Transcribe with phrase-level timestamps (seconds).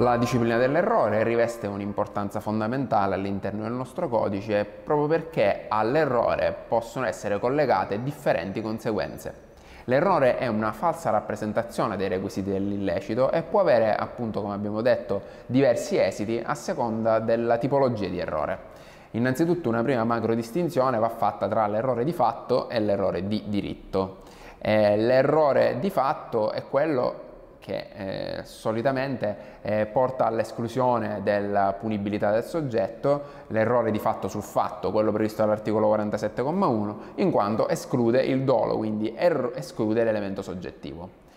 [0.00, 7.38] La disciplina dell'errore riveste un'importanza fondamentale all'interno del nostro codice proprio perché all'errore possono essere
[7.38, 9.48] collegate differenti conseguenze.
[9.84, 15.20] L'errore è una falsa rappresentazione dei requisiti dell'illecito e può avere, appunto, come abbiamo detto,
[15.44, 18.58] diversi esiti a seconda della tipologia di errore.
[19.10, 24.22] Innanzitutto una prima macro distinzione va fatta tra l'errore di fatto e l'errore di diritto.
[24.60, 27.28] Eh, l'errore di fatto è quello
[27.60, 34.90] che eh, solitamente eh, porta all'esclusione della punibilità del soggetto, l'errore di fatto sul fatto,
[34.90, 41.28] quello previsto dall'articolo 47,1, in quanto esclude il dolo, quindi er- esclude l'elemento soggettivo.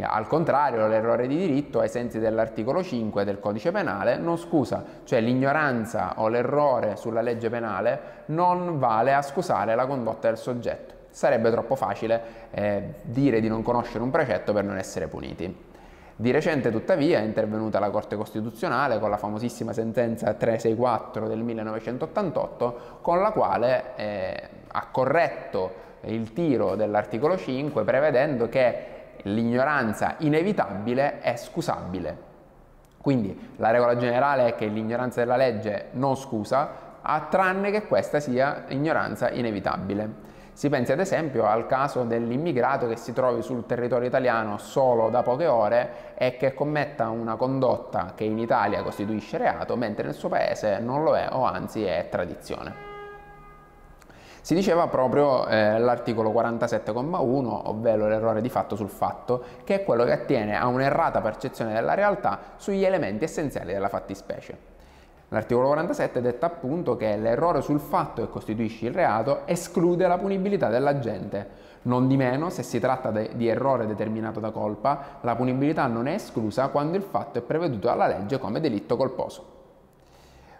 [0.00, 5.20] Al contrario, l'errore di diritto, ai sensi dell'articolo 5 del codice penale, non scusa, cioè
[5.20, 11.48] l'ignoranza o l'errore sulla legge penale non vale a scusare la condotta del soggetto sarebbe
[11.52, 12.20] troppo facile
[12.50, 15.72] eh, dire di non conoscere un precetto per non essere puniti.
[16.16, 22.98] Di recente tuttavia è intervenuta la Corte Costituzionale con la famosissima sentenza 364 del 1988
[23.00, 28.86] con la quale eh, ha corretto il tiro dell'articolo 5 prevedendo che
[29.22, 32.32] l'ignoranza inevitabile è scusabile.
[33.00, 38.18] Quindi la regola generale è che l'ignoranza della legge non scusa, a tranne che questa
[38.18, 40.32] sia ignoranza inevitabile.
[40.54, 45.22] Si pensi ad esempio al caso dell'immigrato che si trovi sul territorio italiano solo da
[45.22, 50.28] poche ore e che commetta una condotta che in Italia costituisce reato, mentre nel suo
[50.28, 52.92] paese non lo è o anzi è tradizione.
[54.42, 60.04] Si diceva proprio eh, l'articolo 47,1, ovvero l'errore di fatto sul fatto, che è quello
[60.04, 64.73] che attiene a un'errata percezione della realtà sugli elementi essenziali della fattispecie.
[65.28, 70.68] L'articolo 47 detta appunto che l'errore sul fatto che costituisce il reato esclude la punibilità
[70.68, 71.72] dell'agente.
[71.82, 76.06] Non di meno, se si tratta de- di errore determinato da colpa, la punibilità non
[76.06, 79.53] è esclusa quando il fatto è preveduto dalla legge come delitto colposo.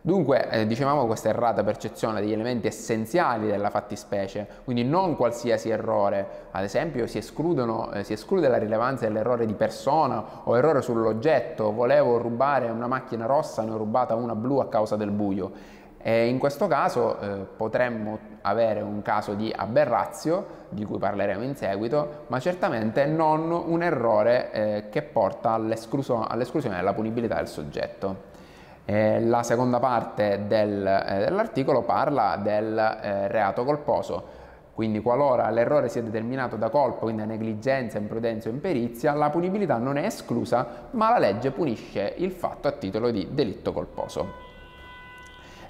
[0.06, 6.48] Dunque, eh, dicevamo questa errata percezione degli elementi essenziali della fattispecie, quindi non qualsiasi errore,
[6.50, 12.18] ad esempio si, eh, si esclude la rilevanza dell'errore di persona o errore sull'oggetto, volevo
[12.18, 15.50] rubare una macchina rossa, ne ho rubata una blu a causa del buio.
[15.96, 21.56] E in questo caso eh, potremmo avere un caso di aberrazio, di cui parleremo in
[21.56, 28.33] seguito, ma certamente non un errore eh, che porta all'esclusione della punibilità del soggetto.
[28.86, 34.42] Eh, la seconda parte del, eh, dell'articolo parla del eh, reato colposo,
[34.74, 39.78] quindi qualora l'errore sia determinato da colpo, quindi da negligenza, imprudenza o imperizia, la punibilità
[39.78, 44.53] non è esclusa, ma la legge punisce il fatto a titolo di delitto colposo.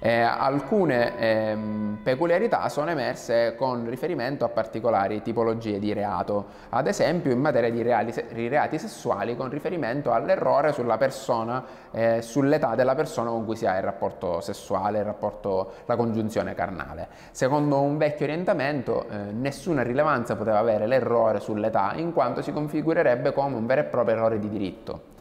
[0.06, 7.32] Eh, alcune ehm, peculiarità sono emerse con riferimento a particolari tipologie di reato, ad esempio
[7.32, 12.94] in materia di reali, di reati sessuali con riferimento all'errore sulla persona, eh, sull'età della
[12.94, 17.09] persona con cui si ha il rapporto sessuale, il rapporto, la congiunzione carnale.
[17.31, 23.32] Secondo un vecchio orientamento eh, nessuna rilevanza poteva avere l'errore sull'età in quanto si configurerebbe
[23.32, 25.13] come un vero e proprio errore di diritto.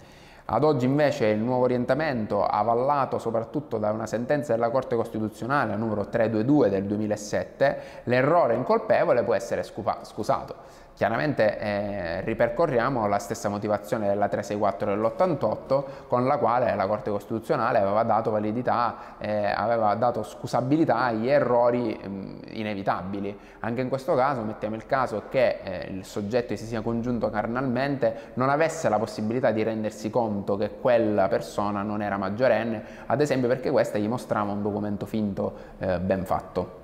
[0.45, 6.09] Ad oggi invece il nuovo orientamento, avallato soprattutto da una sentenza della Corte Costituzionale numero
[6.09, 10.55] 322 del 2007, l'errore incolpevole può essere scusato.
[10.95, 17.79] Chiaramente eh, ripercorriamo la stessa motivazione della 364 dell'88 con la quale la Corte Costituzionale
[17.79, 23.37] aveva dato validità, eh, aveva dato scusabilità agli errori mh, inevitabili.
[23.61, 28.31] Anche in questo caso mettiamo il caso che eh, il soggetto si sia congiunto carnalmente
[28.35, 33.47] non avesse la possibilità di rendersi conto che quella persona non era maggiorenne, ad esempio
[33.47, 36.82] perché questa gli mostrava un documento finto eh, ben fatto.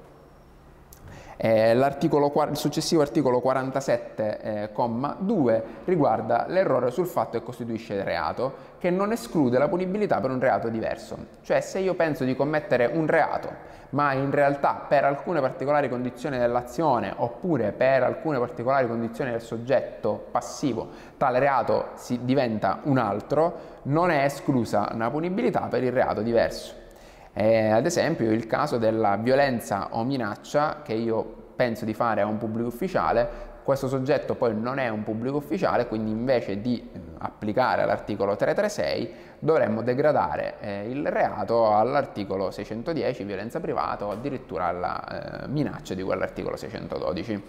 [1.42, 9.14] Eh, il successivo articolo 47,2 eh, riguarda l'errore sul fatto che costituisce reato, che non
[9.14, 11.18] esclude la punibilità per un reato diverso.
[11.42, 13.50] Cioè se io penso di commettere un reato,
[13.92, 20.28] ma in realtà per alcune particolari condizioni dell'azione oppure per alcune particolari condizioni del soggetto
[20.32, 26.22] passivo tale reato si diventa un altro, non è esclusa una punibilità per il reato
[26.22, 26.80] diverso.
[27.34, 32.26] Eh, ad esempio il caso della violenza o minaccia che io penso di fare a
[32.26, 33.28] un pubblico ufficiale,
[33.64, 39.14] questo soggetto poi non è un pubblico ufficiale, quindi invece di eh, applicare l'articolo 336
[39.40, 46.02] dovremmo degradare eh, il reato all'articolo 610 violenza privata o addirittura alla eh, minaccia di
[46.02, 47.44] quell'articolo 612.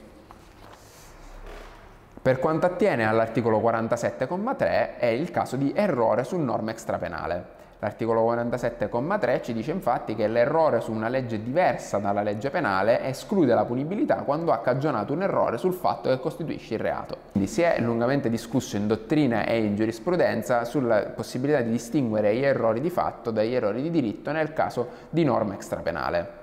[2.20, 7.59] Per quanto attiene all'articolo 47,3 è il caso di errore su norma extrapenale.
[7.82, 13.54] L'articolo 47,3 ci dice infatti che l'errore su una legge diversa dalla legge penale esclude
[13.54, 17.16] la punibilità quando ha cagionato un errore sul fatto che costituisce il reato.
[17.32, 22.44] Quindi si è lungamente discusso in dottrina e in giurisprudenza sulla possibilità di distinguere gli
[22.44, 26.38] errori di fatto dagli errori di diritto nel caso di norma extrapenale.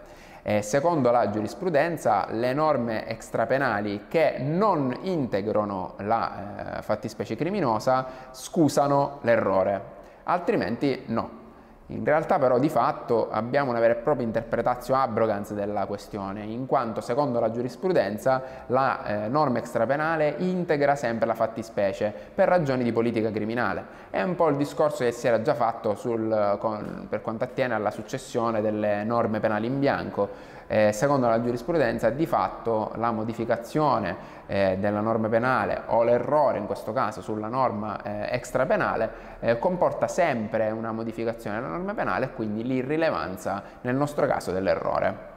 [0.62, 9.96] Secondo la giurisprudenza, le norme extrapenali che non integrano la eh, fattispecie criminosa scusano l'errore,
[10.27, 11.45] altrimenti no.
[11.91, 16.65] In realtà però di fatto abbiamo una vera e propria interpretatio abrogans della questione, in
[16.65, 22.91] quanto secondo la giurisprudenza la eh, norma extrapenale integra sempre la fattispecie per ragioni di
[22.91, 23.85] politica criminale.
[24.09, 27.73] È un po' il discorso che si era già fatto sul, con, per quanto attiene
[27.73, 34.36] alla successione delle norme penali in bianco, eh, secondo la giurisprudenza di fatto la modificazione
[34.48, 39.10] eh, della norma penale o l'errore in questo caso sulla norma eh, extrapenale
[39.40, 45.36] eh, comporta sempre una modificazione della norma penale e quindi l'irrilevanza nel nostro caso dell'errore.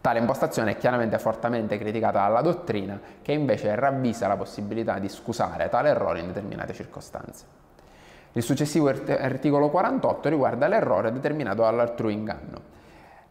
[0.00, 5.68] Tale impostazione è chiaramente fortemente criticata dalla dottrina che invece ravvisa la possibilità di scusare
[5.68, 7.44] tale errore in determinate circostanze.
[8.32, 12.76] Il successivo articolo 48 riguarda l'errore determinato dall'altrui inganno.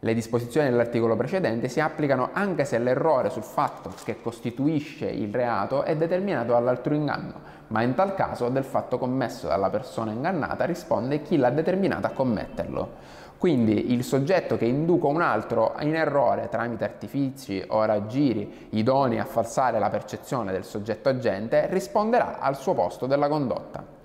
[0.00, 5.82] Le disposizioni dell'articolo precedente si applicano anche se l'errore sul fatto che costituisce il reato
[5.82, 7.34] è determinato dall'altro inganno,
[7.68, 12.10] ma in tal caso del fatto commesso dalla persona ingannata risponde chi l'ha determinato a
[12.10, 12.90] commetterlo.
[13.38, 19.24] Quindi il soggetto che induca un altro in errore tramite artifici o raggiri idonei a
[19.24, 23.97] falsare la percezione del soggetto agente risponderà al suo posto della condotta.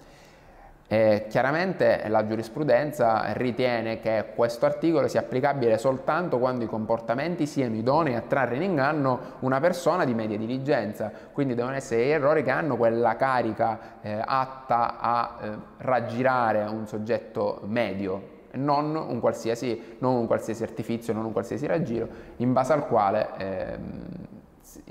[0.93, 7.73] Eh, chiaramente la giurisprudenza ritiene che questo articolo sia applicabile soltanto quando i comportamenti siano
[7.73, 12.51] idonei a trarre in inganno una persona di media diligenza, quindi devono essere errori che
[12.51, 20.13] hanno quella carica eh, atta a eh, raggirare un soggetto medio, non un, qualsiasi, non
[20.13, 24.05] un qualsiasi artifizio, non un qualsiasi raggiro, in base al quale ehm,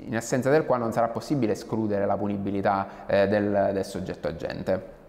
[0.07, 5.02] in assenza del quale non sarà possibile escludere la punibilità eh, del, del soggetto agente.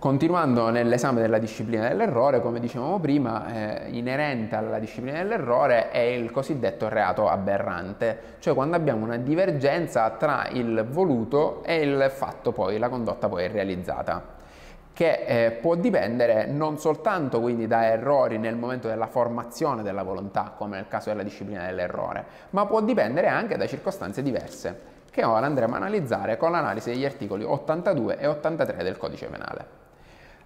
[0.00, 6.30] Continuando nell'esame della disciplina dell'errore, come dicevamo prima, eh, inerente alla disciplina dell'errore è il
[6.30, 12.78] cosiddetto reato aberrante, cioè quando abbiamo una divergenza tra il voluto e il fatto poi,
[12.78, 14.24] la condotta poi realizzata,
[14.94, 20.54] che eh, può dipendere non soltanto quindi da errori nel momento della formazione della volontà,
[20.56, 24.80] come nel caso della disciplina dell'errore, ma può dipendere anche da circostanze diverse,
[25.10, 29.88] che ora andremo a analizzare con l'analisi degli articoli 82 e 83 del codice penale.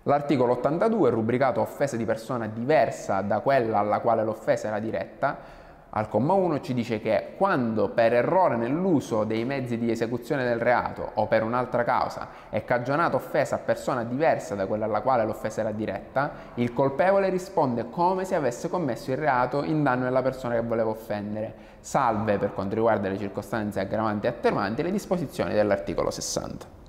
[0.07, 5.63] L'articolo 82, rubricato offesa di persona diversa da quella alla quale l'offesa era diretta,
[5.97, 10.59] al comma 1 ci dice che quando per errore nell'uso dei mezzi di esecuzione del
[10.59, 15.25] reato o per un'altra causa è cagionata offesa a persona diversa da quella alla quale
[15.25, 20.21] l'offesa era diretta, il colpevole risponde come se avesse commesso il reato in danno della
[20.21, 25.55] persona che voleva offendere, salve per quanto riguarda le circostanze aggravanti e attenuanti le disposizioni
[25.55, 26.84] dell'articolo 60.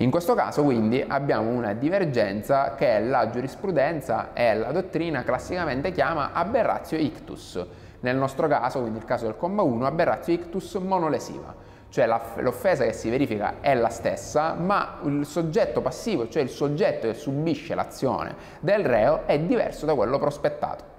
[0.00, 6.32] In questo caso quindi abbiamo una divergenza che la giurisprudenza e la dottrina classicamente chiama
[6.34, 7.64] aberratio ictus.
[8.00, 11.54] Nel nostro caso, quindi il caso del comma 1, aberratio ictus monolesiva,
[11.88, 17.06] cioè l'offesa che si verifica è la stessa, ma il soggetto passivo, cioè il soggetto
[17.06, 20.95] che subisce l'azione del reo, è diverso da quello prospettato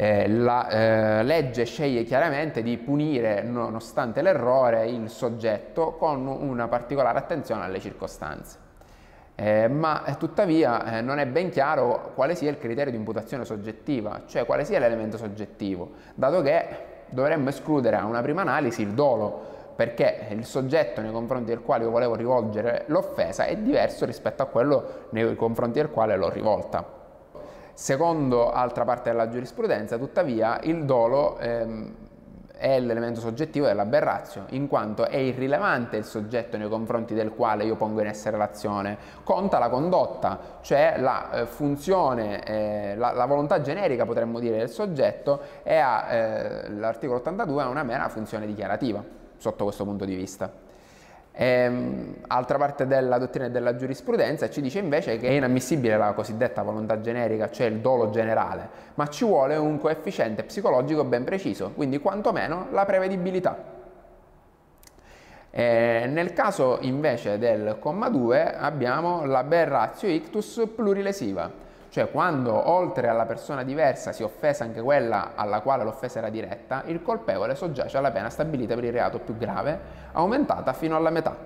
[0.00, 7.18] eh, la eh, legge sceglie chiaramente di punire, nonostante l'errore, il soggetto con una particolare
[7.18, 8.58] attenzione alle circostanze.
[9.34, 13.44] Eh, ma eh, tuttavia eh, non è ben chiaro quale sia il criterio di imputazione
[13.44, 16.66] soggettiva, cioè quale sia l'elemento soggettivo, dato che
[17.08, 21.82] dovremmo escludere a una prima analisi il dolo, perché il soggetto nei confronti del quale
[21.82, 26.97] io volevo rivolgere l'offesa è diverso rispetto a quello nei confronti del quale l'ho rivolta.
[27.78, 31.94] Secondo altra parte della giurisprudenza, tuttavia, il dolo ehm,
[32.56, 37.76] è l'elemento soggettivo dell'aberrazio, in quanto è irrilevante il soggetto nei confronti del quale io
[37.76, 43.60] pongo in essere l'azione, conta la condotta, cioè la eh, funzione, eh, la, la, volontà
[43.60, 49.00] generica potremmo dire del soggetto e eh, l'articolo 82 ha una mera funzione dichiarativa
[49.36, 50.66] sotto questo punto di vista.
[51.40, 56.62] Ehm, altra parte della dottrina della giurisprudenza ci dice invece che è inammissibile la cosiddetta
[56.62, 62.00] volontà generica, cioè il dolo generale, ma ci vuole un coefficiente psicologico ben preciso, quindi
[62.00, 63.56] quantomeno la prevedibilità.
[65.50, 71.48] Eh, nel caso invece del comma 2 abbiamo la ratio ictus plurilesiva,
[71.98, 76.84] cioè quando oltre alla persona diversa si offesa anche quella alla quale l'offesa era diretta,
[76.86, 79.80] il colpevole soggiace alla pena stabilita per il reato più grave,
[80.12, 81.36] aumentata fino alla metà.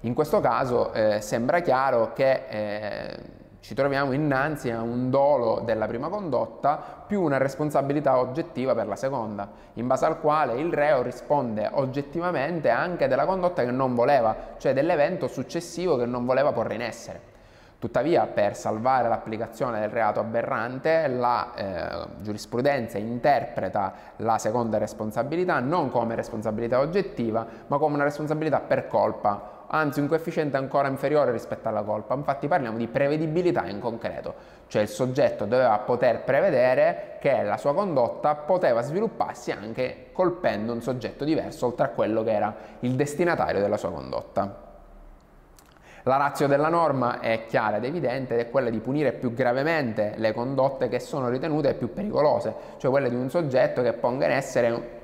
[0.00, 3.18] In questo caso eh, sembra chiaro che eh,
[3.60, 8.96] ci troviamo innanzi a un dolo della prima condotta più una responsabilità oggettiva per la
[8.96, 14.36] seconda, in base al quale il reo risponde oggettivamente anche della condotta che non voleva,
[14.58, 17.31] cioè dell'evento successivo che non voleva porre in essere.
[17.82, 25.90] Tuttavia, per salvare l'applicazione del reato aberrante, la eh, giurisprudenza interpreta la seconda responsabilità non
[25.90, 31.66] come responsabilità oggettiva, ma come una responsabilità per colpa, anzi un coefficiente ancora inferiore rispetto
[31.66, 32.14] alla colpa.
[32.14, 34.32] Infatti parliamo di prevedibilità in concreto,
[34.68, 40.82] cioè il soggetto doveva poter prevedere che la sua condotta poteva svilupparsi anche colpendo un
[40.82, 44.70] soggetto diverso, oltre a quello che era il destinatario della sua condotta.
[46.04, 50.14] La razza della norma è chiara ed evidente ed è quella di punire più gravemente
[50.16, 54.32] le condotte che sono ritenute più pericolose, cioè quelle di un soggetto che ponga in
[54.32, 55.00] essere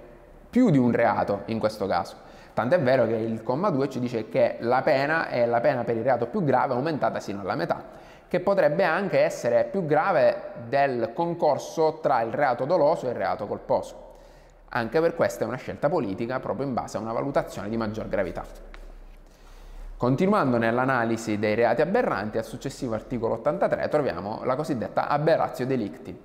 [0.51, 2.17] più di un reato in questo caso.
[2.53, 5.95] Tant'è vero che il comma 2 ci dice che la pena è la pena per
[5.95, 7.81] il reato più grave aumentata sino alla metà,
[8.27, 13.47] che potrebbe anche essere più grave del concorso tra il reato doloso e il reato
[13.47, 14.07] colposo.
[14.71, 18.09] Anche per questa è una scelta politica proprio in base a una valutazione di maggior
[18.09, 18.68] gravità.
[19.99, 26.17] Continuando nell'analisi dei reati aberranti, al successivo articolo 83 troviamo la cosiddetta aberratio delicti.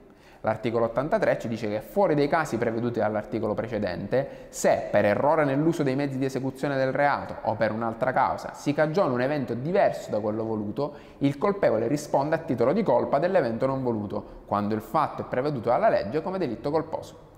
[0.41, 5.81] L'articolo 83 ci dice che fuori dei casi preveduti dall'articolo precedente, se per errore nell'uso
[5.81, 10.11] dei mezzi di esecuzione del reato o per un'altra causa si cagiona un evento diverso
[10.11, 14.81] da quello voluto, il colpevole risponde a titolo di colpa dell'evento non voluto, quando il
[14.81, 17.32] fatto è preveduto dalla legge come delitto colposo.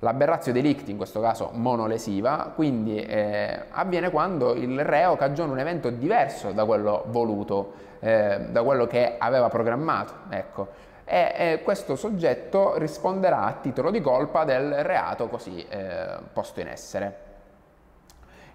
[0.00, 5.90] L'aberrazio delicti, in questo caso monolesiva, quindi eh, avviene quando il reo cagiona un evento
[5.90, 10.12] diverso da quello voluto, eh, da quello che aveva programmato.
[10.28, 10.68] Ecco.
[11.04, 16.68] E, e, questo soggetto risponderà a titolo di colpa del reato così eh, posto in
[16.68, 17.32] essere.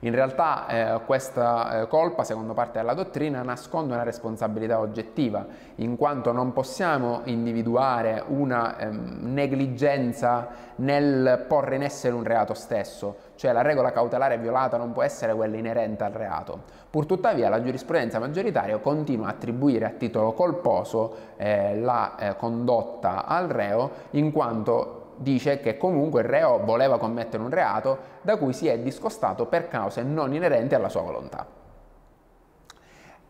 [0.02, 5.98] In realtà eh, questa eh, colpa, secondo parte della dottrina, nasconde una responsabilità oggettiva, in
[5.98, 13.52] quanto non possiamo individuare una ehm, negligenza nel porre in essere un reato stesso, cioè
[13.52, 16.62] la regola cautelare violata non può essere quella inerente al reato.
[16.90, 23.50] Purtuttavia la giurisprudenza maggioritaria continua a attribuire a titolo colposo eh, la eh, condotta al
[23.50, 28.68] reo in quanto dice che comunque il reo voleva commettere un reato da cui si
[28.68, 31.46] è discostato per cause non inerenti alla sua volontà.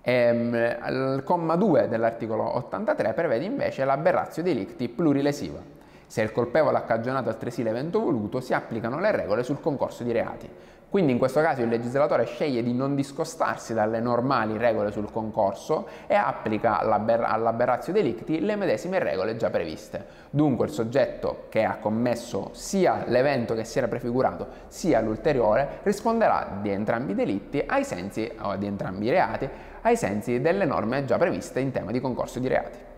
[0.01, 5.59] Ehm, il comma 2 dell'articolo 83 prevede invece l'aberrazio delicti plurilesiva.
[6.05, 10.11] Se il colpevole ha cagionato altresì l'evento voluto, si applicano le regole sul concorso di
[10.11, 10.49] reati.
[10.89, 15.87] Quindi in questo caso il legislatore sceglie di non discostarsi dalle normali regole sul concorso
[16.07, 20.03] e applica all'aberrazio delicti le medesime regole già previste.
[20.31, 26.57] Dunque il soggetto che ha commesso sia l'evento che si era prefigurato sia l'ulteriore risponderà
[26.59, 29.47] di entrambi i delitti ai sensi, o di entrambi i reati
[29.81, 32.88] ai sensi delle norme già previste in tema di concorso di reati.